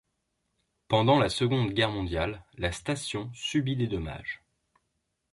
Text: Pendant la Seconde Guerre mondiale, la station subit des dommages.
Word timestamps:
Pendant 0.87 1.19
la 1.19 1.29
Seconde 1.29 1.73
Guerre 1.75 1.91
mondiale, 1.91 2.43
la 2.57 2.71
station 2.71 3.29
subit 3.35 3.75
des 3.75 3.85
dommages. 3.85 4.41